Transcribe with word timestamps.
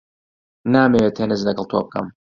نامەوێت 0.73 1.13
تێنس 1.17 1.41
لەگەڵ 1.47 1.65
تۆ 1.71 1.79
بکەم. 1.85 2.07